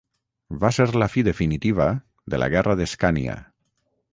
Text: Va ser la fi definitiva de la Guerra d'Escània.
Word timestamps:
Va 0.63 0.71
ser 0.77 0.87
la 1.03 1.07
fi 1.15 1.23
definitiva 1.27 1.87
de 2.35 2.41
la 2.45 2.51
Guerra 2.57 2.77
d'Escània. 2.81 3.37